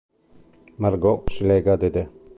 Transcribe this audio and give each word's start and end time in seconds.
Margot 0.79 1.29
si 1.29 1.43
lega 1.49 1.73
a 1.77 1.85
DeDe. 1.85 2.09